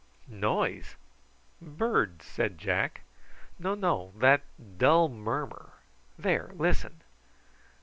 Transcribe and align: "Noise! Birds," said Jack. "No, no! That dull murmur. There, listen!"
"Noise! 0.27 0.95
Birds," 1.61 2.25
said 2.25 2.57
Jack. 2.57 3.01
"No, 3.59 3.75
no! 3.75 4.13
That 4.17 4.41
dull 4.79 5.09
murmur. 5.09 5.73
There, 6.17 6.49
listen!" 6.55 7.03